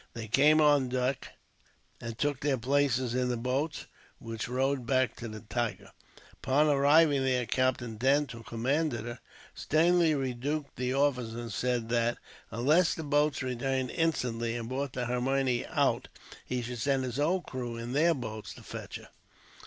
They 0.15 0.27
came 0.27 0.59
on 0.59 0.89
deck 0.89 1.33
and 2.01 2.17
took 2.17 2.39
their 2.39 2.57
places 2.57 3.13
in 3.13 3.29
the 3.29 3.37
boats, 3.37 3.85
which 4.17 4.47
rowed 4.47 4.87
back 4.87 5.15
to 5.17 5.27
the 5.27 5.41
Tiger. 5.41 5.91
Upon 6.41 6.65
arriving 6.65 7.23
there 7.23 7.45
Captain 7.45 7.97
Dent, 7.97 8.31
who 8.31 8.41
commanded 8.41 9.01
her, 9.05 9.19
sternly 9.53 10.15
rebuked 10.15 10.75
the 10.75 10.91
officer; 10.95 11.37
and 11.39 11.53
said 11.53 11.89
that, 11.89 12.17
unless 12.49 12.95
the 12.95 13.03
boats 13.03 13.43
returned 13.43 13.91
instantly 13.91 14.55
and 14.55 14.67
brought 14.69 14.93
the 14.93 15.05
Hermione 15.05 15.67
out, 15.67 16.07
he 16.47 16.63
should 16.63 16.79
send 16.79 17.03
his 17.03 17.19
own 17.19 17.43
crew 17.43 17.77
in 17.77 17.93
their 17.93 18.15
boats 18.15 18.55
to 18.55 18.63
fetch 18.63 18.95
her. 18.95 19.09